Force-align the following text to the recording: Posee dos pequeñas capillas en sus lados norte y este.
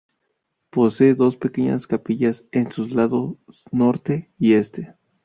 Posee 0.71 1.13
dos 1.13 1.37
pequeñas 1.37 1.85
capillas 1.85 2.43
en 2.51 2.71
sus 2.71 2.89
lados 2.91 3.37
norte 3.71 4.31
y 4.39 4.53
este. 4.53 4.95